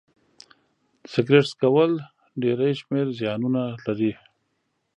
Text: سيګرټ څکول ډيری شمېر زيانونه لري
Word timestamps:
سيګرټ 1.11 1.45
څکول 1.51 1.91
ډيری 2.41 2.71
شمېر 2.81 3.07
زيانونه 3.19 3.61
لري 3.85 4.11